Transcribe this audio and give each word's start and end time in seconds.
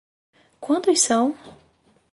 Quantos 0.59 0.99
são? 0.99 1.35